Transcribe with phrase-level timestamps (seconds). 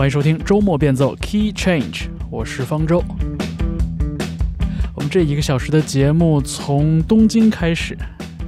[0.00, 3.04] 欢迎收听周末变奏 Key Change，我是方舟。
[4.94, 7.94] 我们这一个小时的节目从东京开始，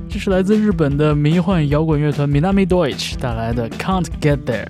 [0.09, 4.67] 这是来自日本的迷幻摇滚乐团 Minami Deutsch 带来的 Can't Get There。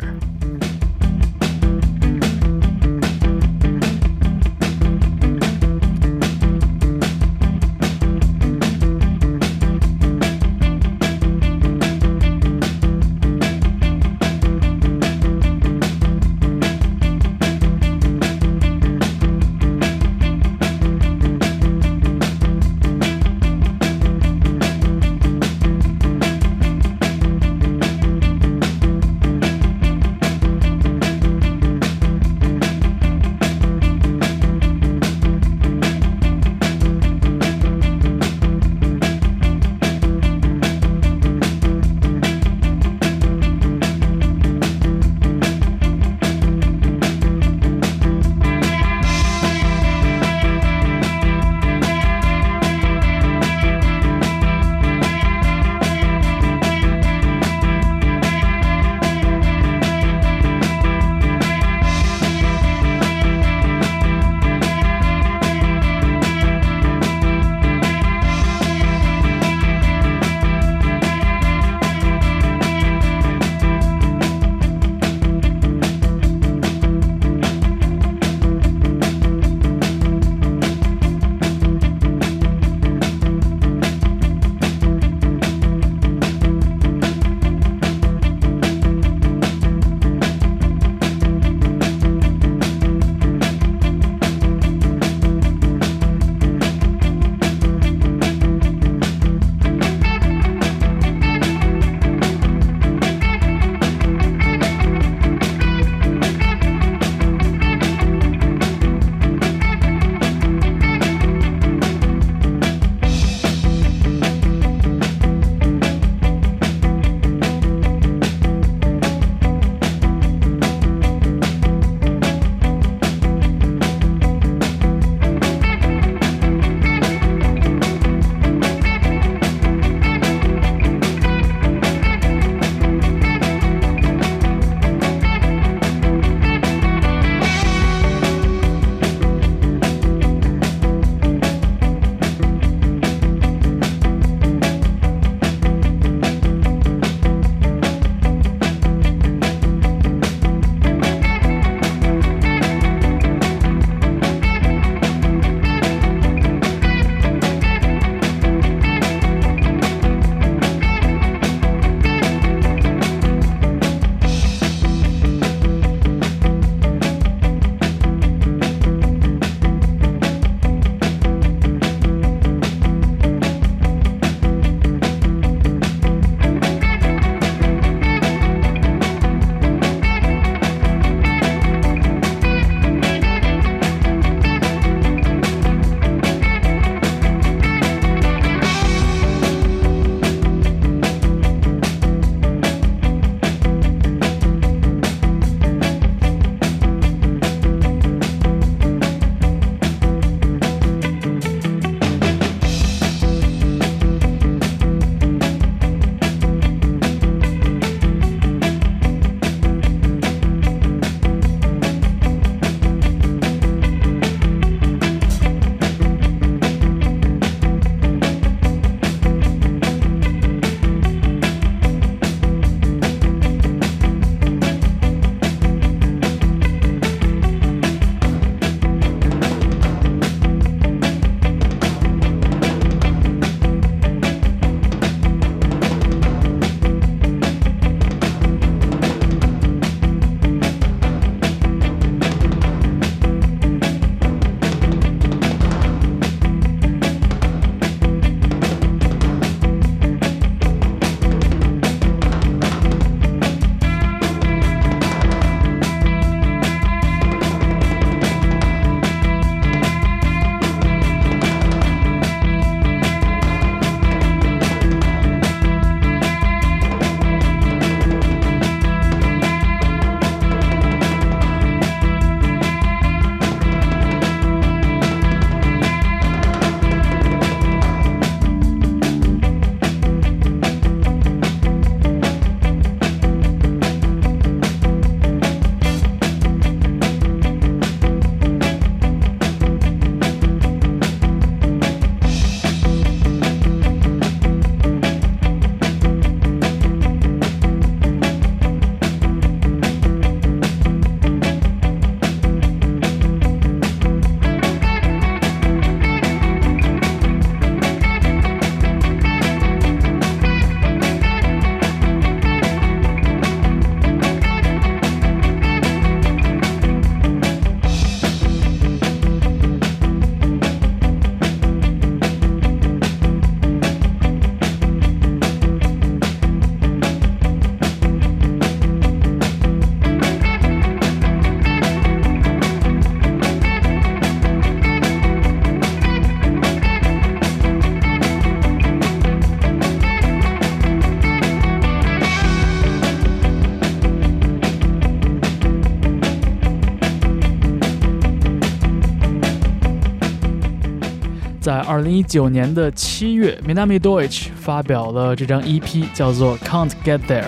[351.92, 357.42] 二零一九年的七月，Minami Deutsch 发表了这张 EP，叫做《Can't Get There》，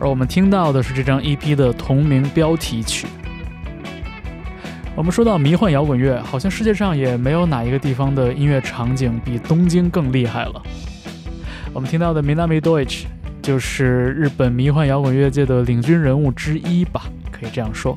[0.00, 3.06] 而我们听到的是这张 EP 的同名标题曲。
[4.96, 10.60] 我们说到迷幻摇滚乐，好像世界上也没有哪一个地方的音乐场景比东京更厉害了。
[11.72, 13.04] 我们听到的 Minami Deutsch
[13.40, 17.96] 就是日本迷幻摇滚乐界的领军人物之一吧，可以这样说。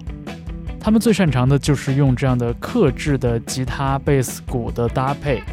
[0.88, 5.44] 他们最擅长的就是用这样的克制的吉他、贝斯、鼓的搭配，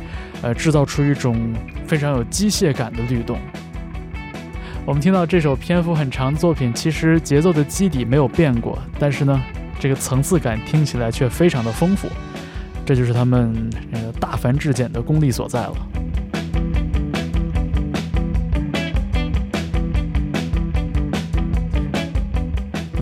[0.43, 1.53] 呃，制造出一种
[1.89, 3.37] 非常有机械感的律动。
[4.87, 9.43] 我们听到这首篇幅很长的作品，其实节奏的基底没有变过，但是呢，
[9.81, 12.07] 这个层次感听起来却非常的丰富。
[12.87, 13.53] 这就是他们
[13.91, 15.75] 呃大繁至简的功力所在了。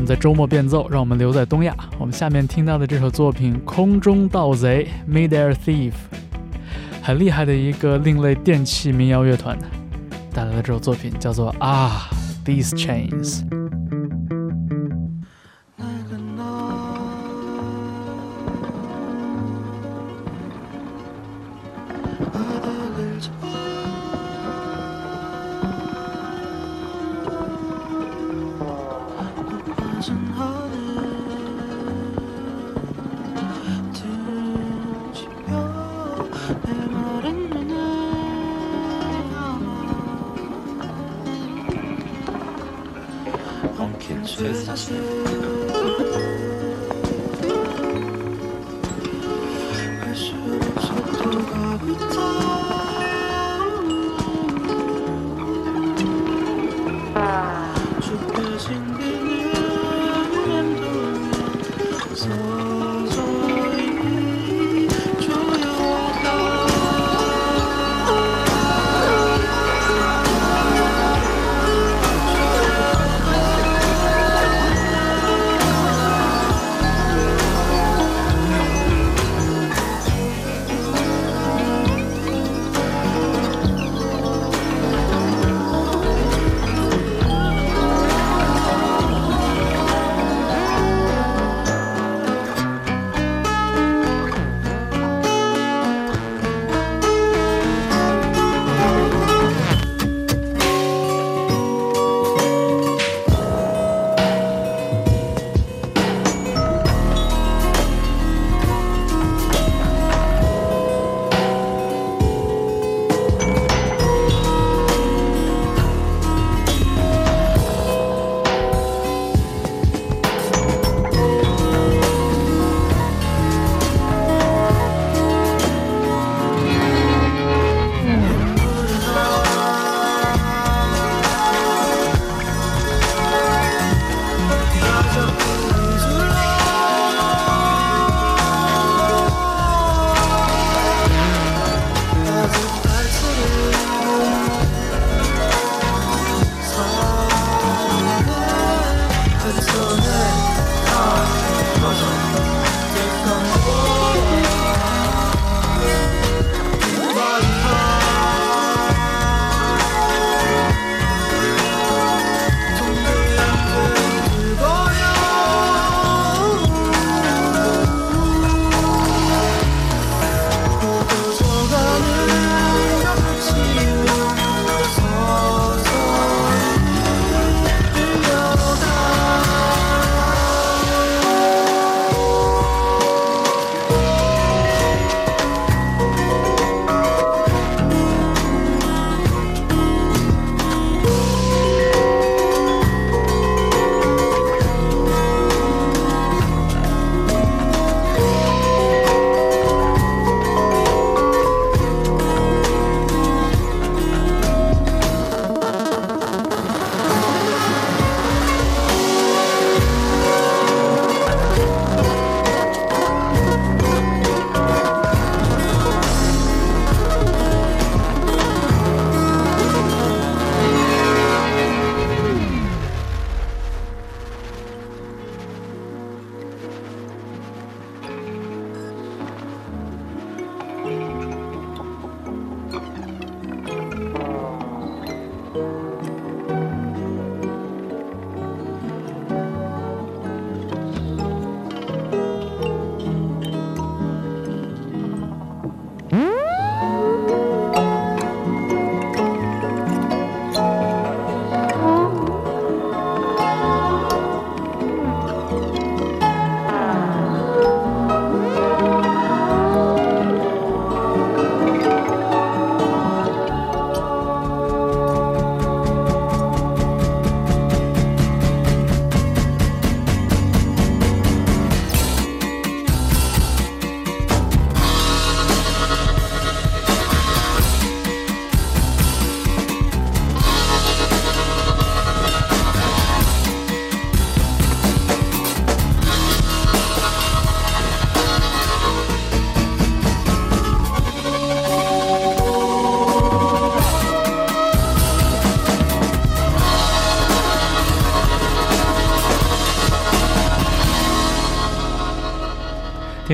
[0.05, 1.75] 在周末变奏，让我们留在东亚。
[1.99, 5.93] 我们下面听到的这首作品《空中盗贼》（Mid-Air Thief），
[7.03, 9.59] 很厉害的一个另类电器民谣乐团
[10.33, 12.09] 带来的这首作品叫做《啊
[12.45, 13.43] These Chains》。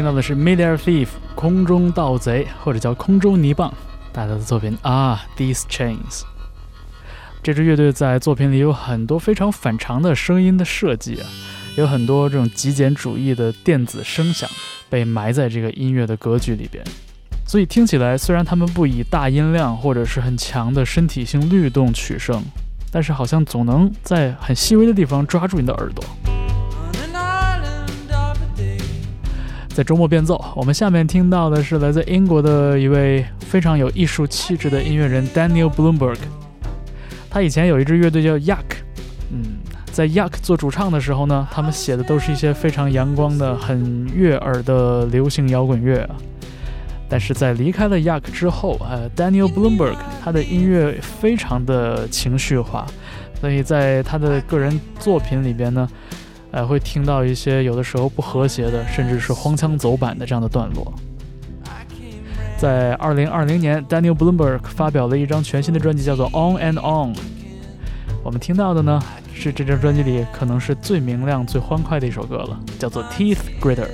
[0.08, 3.70] 到的是 Midair Thief 空中盗贼，或者叫空中泥棒
[4.10, 6.22] 大家的作品啊，These Chains。
[7.42, 11.26] 这支乐队在作品里有很多非常反常的声音的设计啊，
[11.76, 14.48] 有很多这种极简主义的电子声响
[14.88, 16.82] 被埋在这个音乐的格局里边，
[17.46, 22.42] 所以听起来虽然他们不以大音量或者是很强的身体性律动取胜，
[22.90, 26.02] 但是好像总能在很细微的地方抓住你的耳朵。
[29.78, 36.16] 在周末变奏，我们下面听到的是来自英国的一位非常有艺术气质的音乐人 Daniel Bloomberg。
[37.30, 38.64] 他以前有一支乐队叫 Yuck，
[39.30, 39.58] 嗯，
[39.92, 46.04] 在 Yuck 做主唱的时候呢，他们写的都是一些非常阳光的、很悦耳的流行摇滚乐。
[47.08, 49.94] 但是在离开了 Yuck 之后，呃，Daniel Bloomberg
[50.24, 52.84] 他的音乐非常的情绪化，
[53.40, 55.88] 所以在他的个人作品里边呢，
[56.50, 60.92] 呃，会听到一些有的时候不和谐的，甚至是荒腔走板的这样的段落。
[62.56, 67.14] 在二零二零年，Daniel Bloomberg 发表了一张全新的专辑，叫做《On and On》。
[68.24, 69.00] 我们听到的呢，
[69.32, 73.86] 是这张专辑里可能是最明亮、最欢快的一首歌了，叫做《Teeth Gritter》。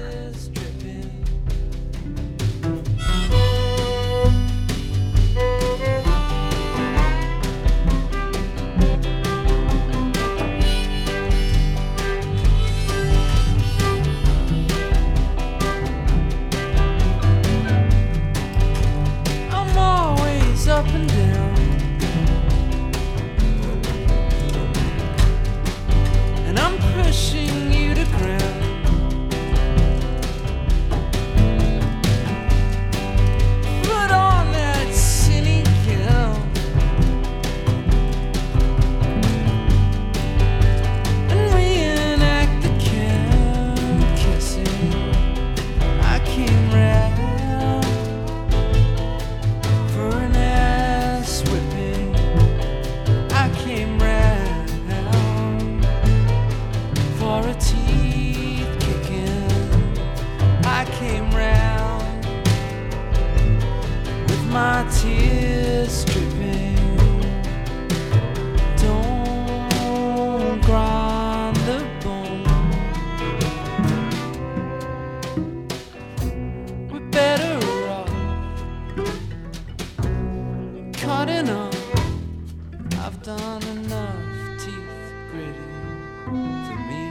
[83.14, 84.75] I've done enough teeth
[85.30, 85.54] gritting
[86.25, 87.03] for me.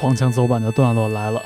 [0.00, 1.42] 黄腔走板的段落来了。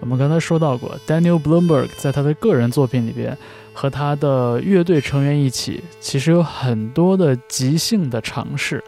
[0.00, 3.38] 我们刚才说到过，Daniel Bloomberg 在他的个人作品里边，
[3.72, 8.82] 和他的乐队成员一起，其实有很多的即兴的尝试。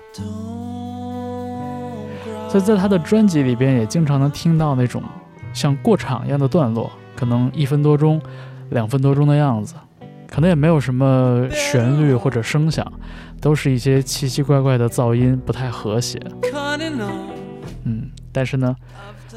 [2.49, 5.01] 所以在他的专辑里边，也经常能听到那种
[5.53, 8.21] 像过场一样的段落，可能一分多钟、
[8.71, 9.75] 两分多钟的样子，
[10.29, 12.85] 可能也没有什么旋律或者声响。
[13.41, 16.21] 都是一些奇奇怪怪的噪音，不太和谐。
[17.85, 18.75] 嗯，但是呢，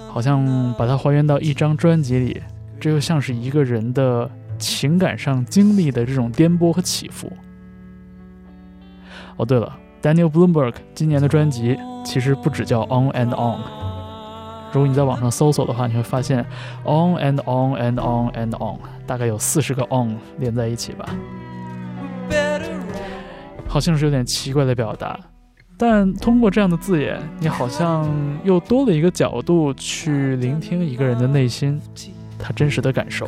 [0.10, 2.42] 好像把它还原到一张专辑里，
[2.80, 7.32] 这又像是一个人的情感上经历的这种颠簸和起伏。
[9.38, 13.60] 哦，对了，Daniel Bloomberg 今年的专辑其实不只叫 On and On。
[14.72, 16.46] 如果你在网上搜索的话，你会发现
[16.84, 21.06] On and On and On and On，大概有四十个 On 连在一起吧。
[23.68, 25.20] 好像是有点奇怪的表达，
[25.86, 28.10] 但通过这样的字眼，你好像
[28.46, 31.78] 又多了一个角度去聆听一个人的内心，
[32.40, 33.28] 他真实的感受。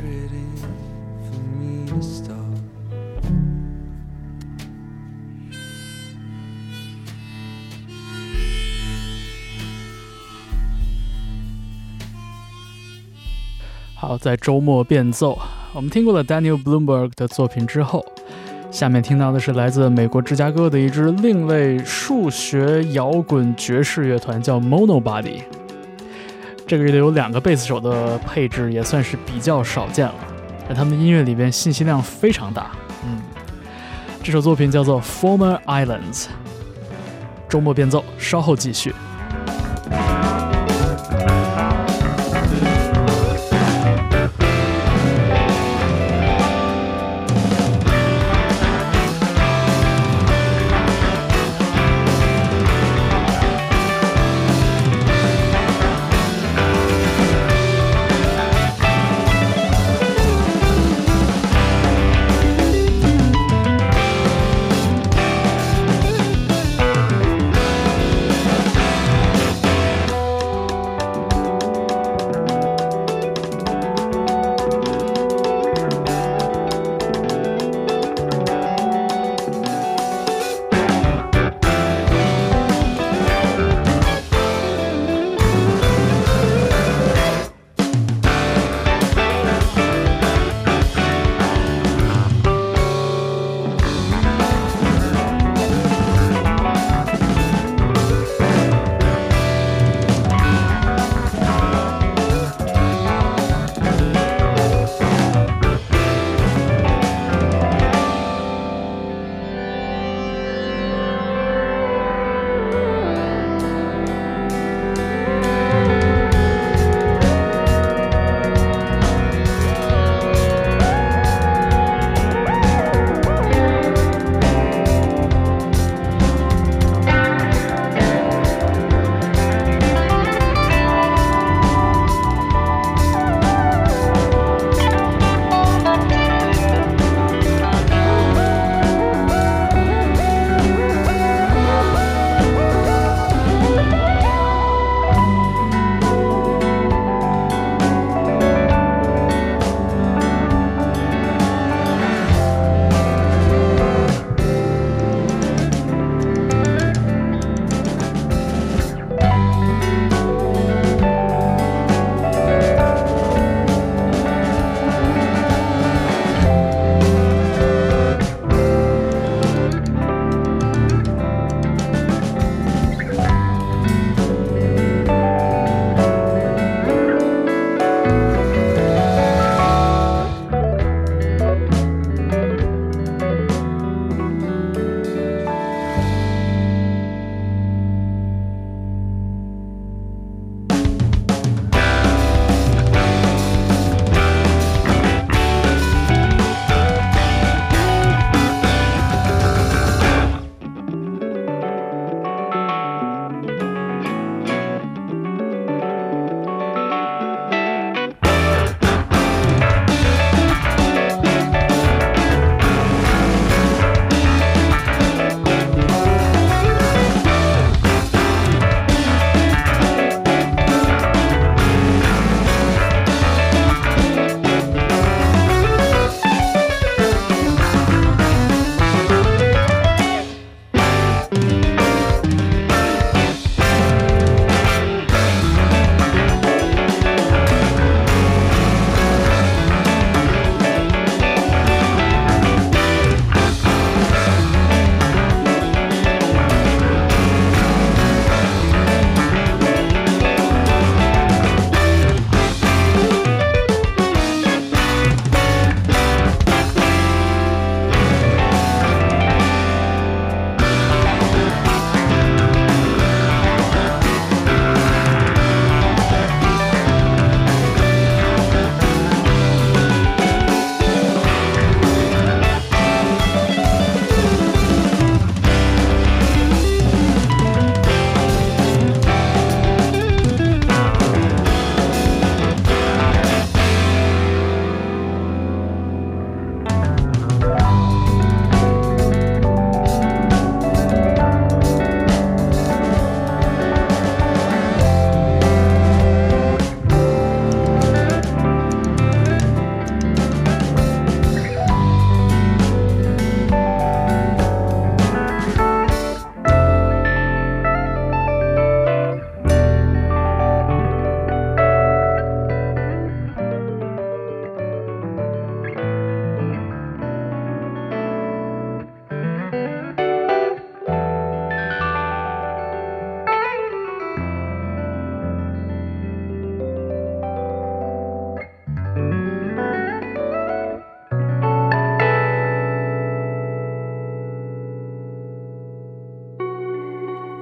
[13.96, 15.38] 好，在周末变奏，
[15.74, 18.06] 我们听过了 Daniel Bloomberg 的作品之后，
[18.76, 25.44] 下面听到的是来自美国芝加哥的一支另类数学摇滚爵士乐团，叫 Monobody。
[26.68, 30.16] 这个乐队有两个贝斯手的配置，也算是比较少见了。
[30.68, 32.72] 在他们的音乐里边，信息量非常大。
[33.06, 33.22] 嗯，
[34.22, 36.26] 这首作品叫做 Former Islands。
[37.48, 38.94] 周末变奏，稍后继续。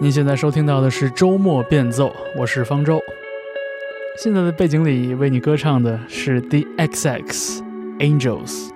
[0.03, 3.01] 您现在收听到的是周末变奏，我是方舟。
[4.17, 7.61] 现在的背景里为你歌唱的是 The XX
[7.99, 8.72] Angels。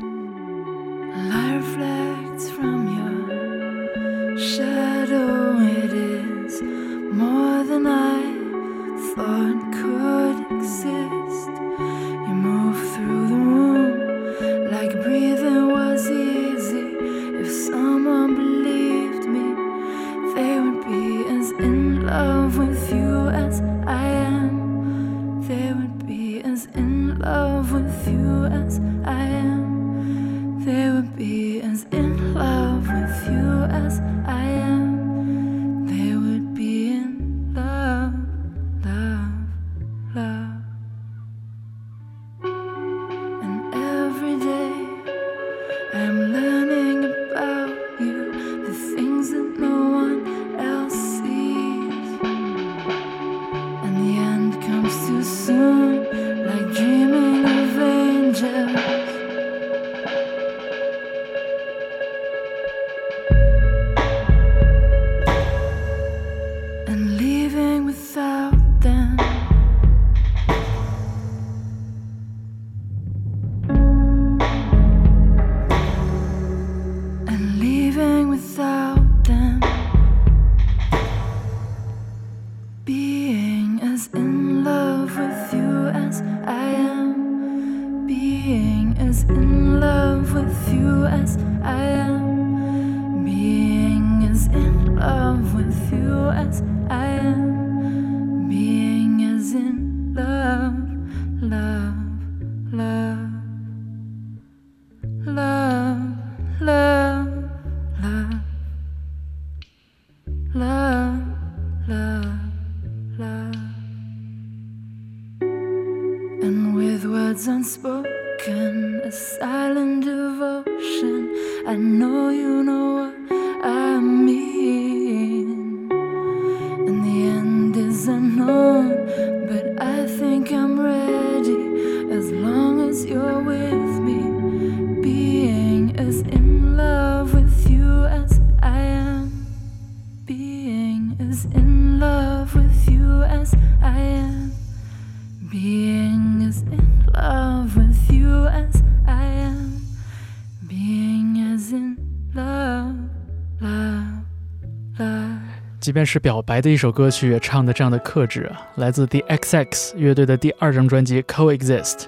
[155.97, 158.61] 便是表白的一首歌曲，也唱的这样的克制啊！
[158.75, 162.01] 来自 The XX 乐队的第二张专辑《Coexist》。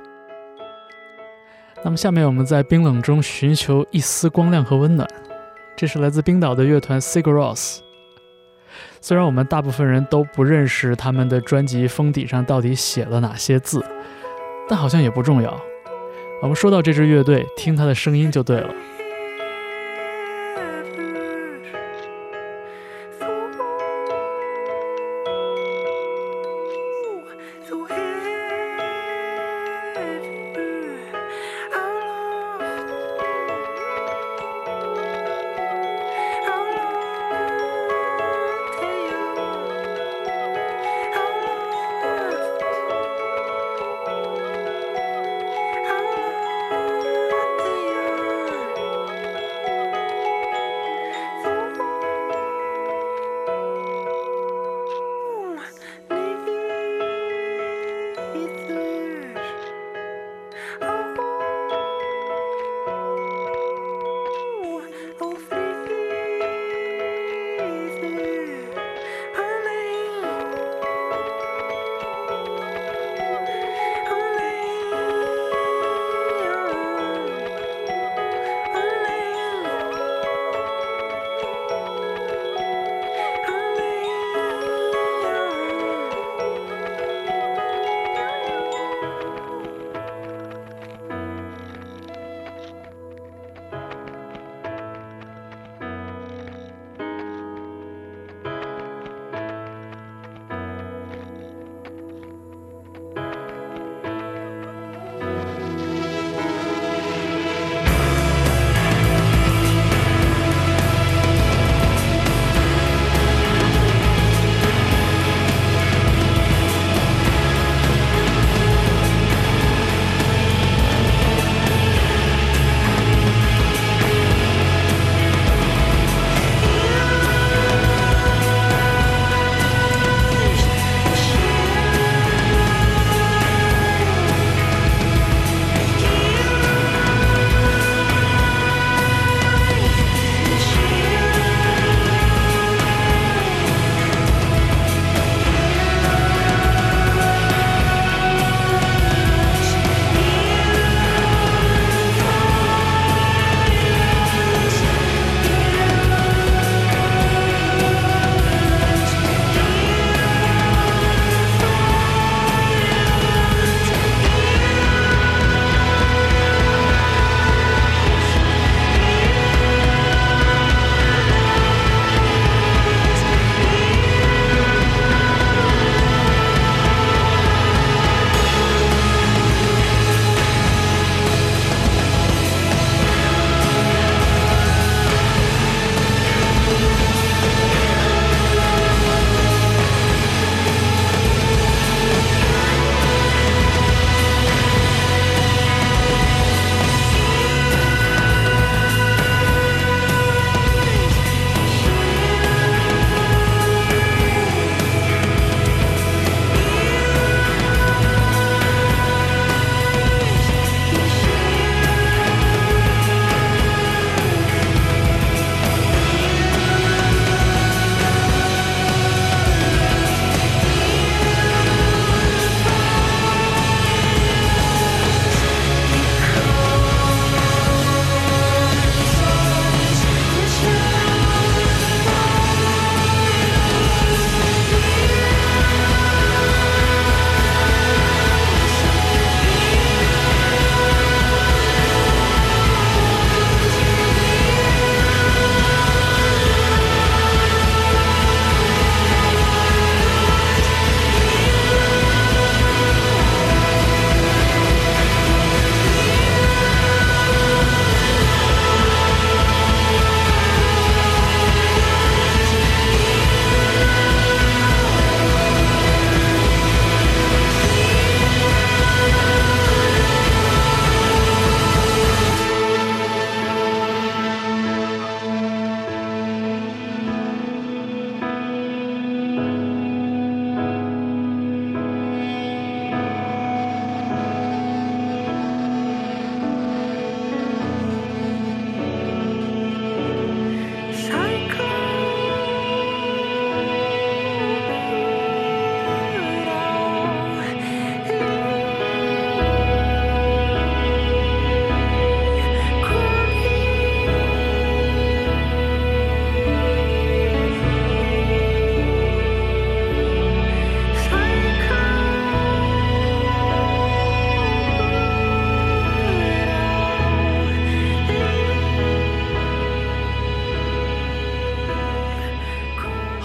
[1.84, 5.10] 那么下面我们在冰冷中寻求一丝光亮和温暖，
[5.76, 7.80] 这是来自冰岛的乐团 Sigur Rós。
[9.02, 13.84] 虽然我们大部分人都不认识他们的专辑封底上到底写了哪些字，
[14.70, 15.60] 但好像也不重要。
[16.44, 18.70] 我们说到这支乐队，听他的声音就对了。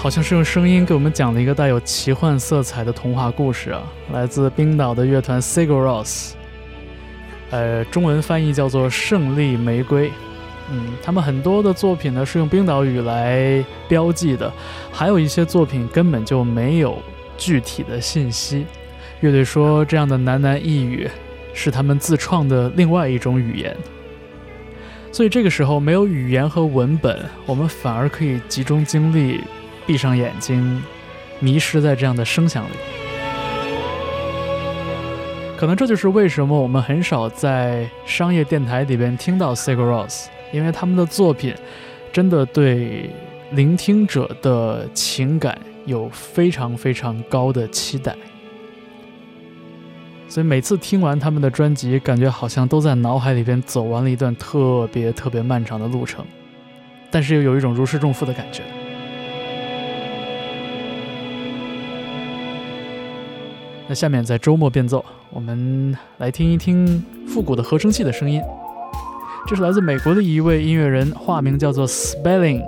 [0.04, 6.32] 好像是用声音给我们讲了一个带有奇幻色彩的童话故事啊，来自冰岛的乐团 Sigur Rós，
[7.48, 10.08] 呃，中文翻译叫做《胜利玫瑰》。
[10.70, 14.52] 嗯，他们很多的作品呢是用冰岛语来标记的，
[14.92, 16.98] 还有一些作品根本就没有
[17.38, 18.66] 具体的信息。
[19.20, 21.08] 乐队说，这样的喃喃呓语
[21.54, 23.74] 是他们自创的另外一种语言。
[25.10, 29.40] 所以这个时候没有语言和文本，我们反而可以集中精力。
[29.86, 30.82] 闭上眼睛，
[31.40, 32.74] 迷失在这样的声响里。
[35.56, 41.54] 可能这就是为什么我们很少在商业电台里边听到 Sigur Rós，因为他们的作品
[42.12, 43.08] 真的对
[43.52, 48.14] 聆听者的情感有非常非常高的期待。
[50.28, 56.26] 所以每次听完他们的专辑，感觉好像都在脑海里边走完了一段特别特别漫长的路程，
[57.10, 58.62] 但是又有一种如释重负的感觉。
[63.86, 68.40] 那下面在周末变奏，我们来听一听复古的合成器的声音。
[69.46, 72.62] 这是来自美国的一位音乐人，化名叫做 Spelling，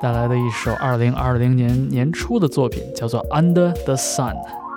[0.00, 4.34] 带来的一首2020年年初的作品，叫做 Under the Sun。
[4.34, 4.67] sun.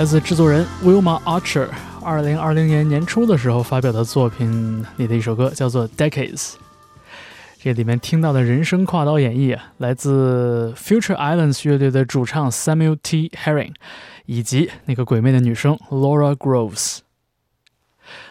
[0.00, 1.68] 来自制作人 Wilma Archer，
[2.02, 6.36] 二零二零年年初的时候发表的作品里的一首歌，叫做《Decades》。
[7.60, 13.28] 这里面听到的人声跨刀演绎啊，来自 Future Islands 乐队的主唱 Samuel T.
[13.44, 13.74] Herring，
[14.24, 17.00] 以及那个鬼魅的女生 Laura Groves，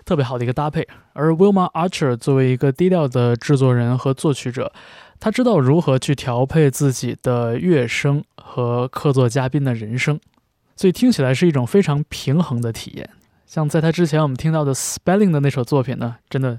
[0.05, 0.87] 特别好的一个搭配。
[1.13, 4.73] 而 Wilma Archer 作为一个低调的制作人和作曲者，
[5.19, 10.19] 他知道如何去调配自己的乐声和客座嘉宾的人声，
[10.79, 13.09] 所以听起来是一种非常平衡的体验。
[13.45, 16.57] 像在他之前我们听到的 Spelling 的那首作品呢，真的。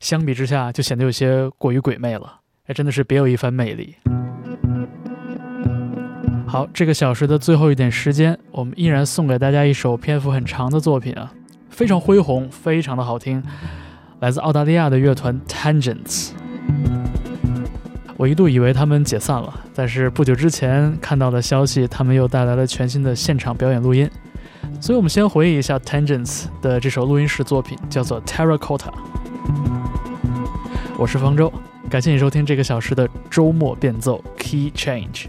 [0.00, 2.40] 相比之下，就显得有些过于鬼魅了。
[2.66, 3.94] 哎，真的是别有一番魅力。
[6.46, 11.32] 好，这个小时的最后一点时间，我们依然送给大家一首篇幅很长的作品啊，
[11.70, 13.42] 非常恢宏，非常的好听，
[14.20, 16.32] 来自澳大利亚的乐团 Tangents。
[18.16, 24.08] 我一度以为他们解散了但是不久之前看到的消息他们又带来了全新的现场表演录音。
[24.80, 28.92] 所以我们先回忆一下 tangents 的这首录音室作品叫做 terracotta
[30.98, 31.52] 我是方舟
[31.88, 35.26] 感谢你收听这个小时的周末变奏 key change